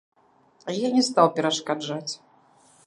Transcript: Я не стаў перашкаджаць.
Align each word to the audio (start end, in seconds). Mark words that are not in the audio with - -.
Я 0.85 0.89
не 0.95 1.03
стаў 1.11 1.27
перашкаджаць. 1.37 2.13